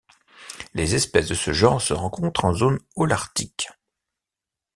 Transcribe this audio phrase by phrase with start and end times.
[0.73, 3.67] Les espèces de ce genre se rencontrent en zone holarctique.